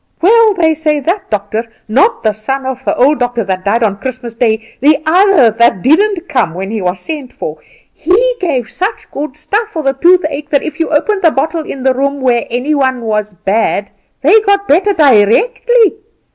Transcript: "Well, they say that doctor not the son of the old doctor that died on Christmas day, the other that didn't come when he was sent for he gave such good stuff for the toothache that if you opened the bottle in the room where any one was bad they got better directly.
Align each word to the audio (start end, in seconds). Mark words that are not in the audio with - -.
"Well, 0.19 0.55
they 0.55 0.73
say 0.73 0.99
that 0.99 1.29
doctor 1.29 1.63
not 1.87 2.23
the 2.23 2.33
son 2.33 2.65
of 2.65 2.83
the 2.85 2.97
old 2.97 3.19
doctor 3.19 3.43
that 3.43 3.63
died 3.63 3.83
on 3.83 3.99
Christmas 3.99 4.33
day, 4.33 4.77
the 4.79 4.97
other 5.05 5.51
that 5.51 5.83
didn't 5.83 6.27
come 6.27 6.55
when 6.55 6.71
he 6.71 6.81
was 6.81 6.99
sent 6.99 7.31
for 7.31 7.59
he 7.93 8.33
gave 8.39 8.71
such 8.71 9.11
good 9.11 9.37
stuff 9.37 9.67
for 9.67 9.83
the 9.83 9.93
toothache 9.93 10.49
that 10.49 10.63
if 10.63 10.79
you 10.79 10.89
opened 10.89 11.21
the 11.21 11.29
bottle 11.29 11.61
in 11.61 11.83
the 11.83 11.93
room 11.93 12.19
where 12.19 12.47
any 12.49 12.73
one 12.73 13.01
was 13.01 13.33
bad 13.45 13.91
they 14.23 14.41
got 14.41 14.67
better 14.67 14.93
directly. 14.93 15.97